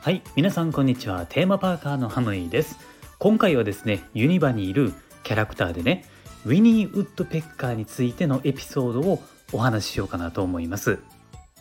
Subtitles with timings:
[0.00, 1.26] はい皆さんこんにちは。
[1.28, 2.78] テーマパーカーのハムイです。
[3.18, 6.06] 今回はですねユニバにいるキャラクターでね
[6.46, 9.22] ウィニー・ウッドペッカーについてのエピソードを
[9.52, 11.00] お話ししようかなと思います。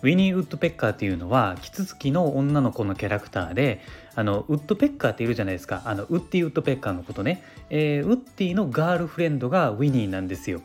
[0.02, 3.82] ウィニー・ウッドペッカーっていうのはキツツキの女の子のキャラクターで
[4.16, 5.82] あのウッドペッカーっているじゃないですか。
[5.84, 10.62] あのウッディ・ウッドペッカーのことね、えー、ウッディのガールフレンドがウィニーなんですよ。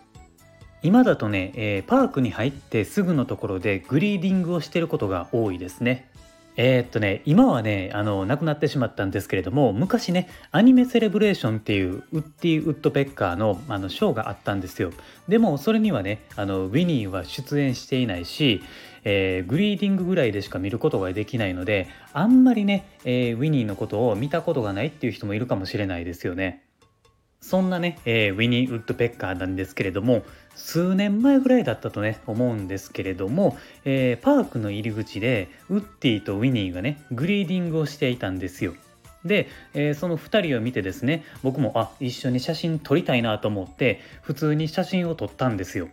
[0.82, 6.08] 今だとね、えー、パークに入ってすぐのところでグリーディングをしてることが多いですね。
[6.56, 14.92] えー、っとね今はねあの亡くなってしまったんですけれども昔ねアニメセレブレーションっていうウッディ・ウッドペッカーのあのショーがあったんですよ。
[15.28, 18.62] でもそれにはねあのウィニーは出演していないし、
[19.04, 26.64] えー、グリーディングぐらいでしか見ることができないのであんまりね、えー、ウィニーのことを見たことがないっていう人もいるかもしれないですよね。
[27.42, 30.22] そんなね、えー、ウィニー・ウッドペッカーなんですけれども
[30.54, 38.74] 数年前ぐらいだったとね思うんですけれども、えー、パークの入り口でウッディとウィニーがねグリーティングをしていたんですよ。
[39.24, 45.88] で、えー、その2人を見てですね僕もあ一緒に写真撮りたいなと思って普通に写真を撮ったんですよ。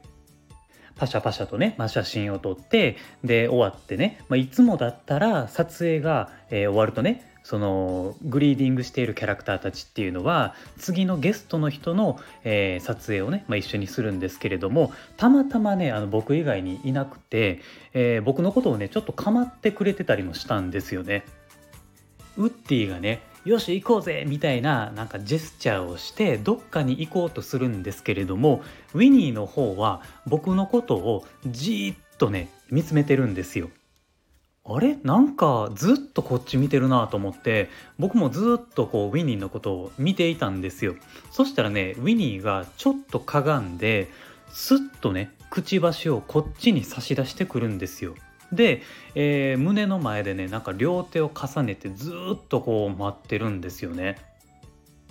[0.95, 17.61] パシャパシャとね、まあ、写真を撮ってで終わってね、まあ、いつもだったら撮影が、えー、終わるとねそのグリーティングしているキャラクターたちっていうのは次のゲストの人の、えー、撮影をね、まあ、一緒にするんですけれどもたまたまねあの僕以外にいなくて、
[17.93, 21.25] えー、僕のことをねちょっと構ってくれてたりもしたんですよね。
[22.37, 28.61] ウッディがねよし行こうぜみたいななんかジェスチャーをしてどっかに行こうとするんですけれども
[28.93, 33.69] ウィニーの方は僕のことをじーっとね見つめてるんですよ。
[34.75, 34.97] あれ？
[35.03, 40.95] なんかずっとこっち見てるなと思って僕もずっとこうウィニーのことを見ていたんですよ。
[41.31, 44.09] そしたらねウィニーがちょっとかがんで
[44.49, 48.15] スッとねくちばしをこっちに差し出してくるんですよ。
[48.51, 48.81] で、
[49.15, 54.17] えー、胸の前でねなんか両手を重ねてずっとこう待ってるんですよね。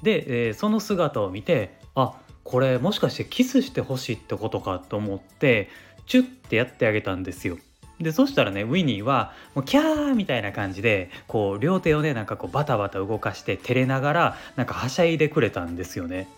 [0.02, 2.14] で、えー、その姿を見てあ
[2.44, 5.69] これもしかしてキスしてほしいってことかと思って
[6.06, 7.58] チュッてやってあげたんですよ。
[8.00, 16.28] でそしたらねウィニーはもうキャーみたいな感じでこう両手をねなんかこうバタバタ動かして照れながらなんかはしゃいでくれたんですよね。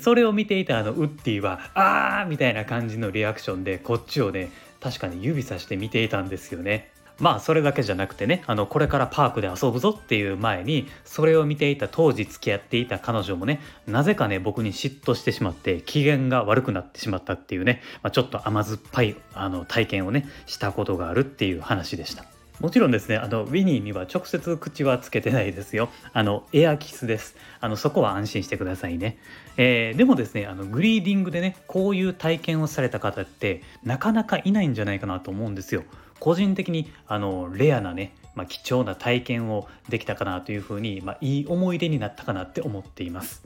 [0.00, 4.50] それを見ていたあのウッディは「あー!」みたいな感じのリアクションでこっちをね
[4.80, 6.90] 確かに指さして見ていたんですよね。
[7.18, 22.24] まあそれだけじゃなくてねあのこれからパークで遊ぶぞっていう前にそれを見ていた当時付き合っていた彼女もねなぜかね僕に嫉妬してしまって機嫌が悪くなってしまったっていうね、まあ、ちょっと甘酸っぱいあの体験をねしたことがあるっていう話でした。
[22.62, 25.88] もちろんですね、あの、ウィニーには直接口はつけてないですよ。
[26.12, 27.34] あの、エアキスです。
[27.60, 29.18] あの、そこは安心してくださいね。
[29.56, 35.82] えー、でもですね、あの、グリーディングでね、こういう体験をされた方って、なかなかいないんじゃないかなと思うんですよ。
[36.22, 43.42] 個人的に、あの、レアなね、まあ、貴重な体験をできたかなというふうに、まあ、いい思い出になったかなって思っています。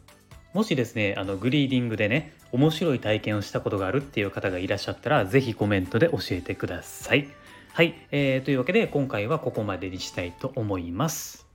[0.53, 7.29] もしですね、あのグリーディングでね、面白い体験をしたことがあるっていう方がいらっしゃったら、是非コメントで教えてください。
[7.73, 11.47] はい、えー、というわけで今回はここまでにしたいと思います。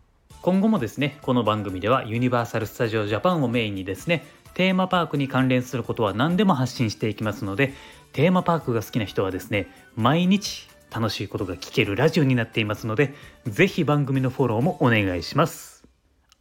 [0.42, 7.76] 今後もですね、この番組ではユニバーサル・スタジオ・ジャパンをメインにですね、テーマパークに関連することは何でも発信していきますので、
[8.12, 13.14] テーマパークが好きな人はですね、毎日楽しいことが聞けるラジオになっていますので、
[13.46, 15.72] ぜひ番組のフォローもお願いします。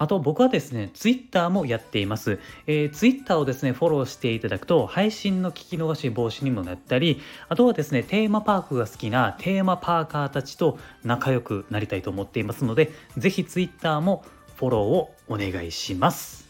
[0.00, 2.38] あと僕はですね、ツイッターもやっています。
[2.66, 14.24] えー、ツイッターをですね、フォローしていただくと、配信の聞き逃し防止にもなったり、あとはですね、テーマパークが好きなテーマパーカーたちと仲良くなりたいと思っていますので、ぜひツイッターも
[14.56, 16.48] フォローをお願いします。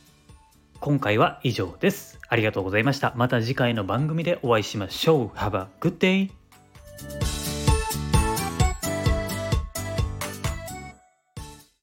[0.78, 2.20] 今回は以上です。
[2.28, 3.12] ありがとうございました。
[3.16, 5.26] また次回の番組でお会いしましょう。
[5.36, 7.39] Have a good day!